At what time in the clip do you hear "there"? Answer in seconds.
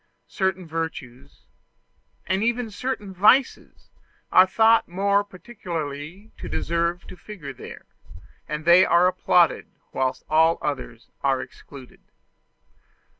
7.53-7.85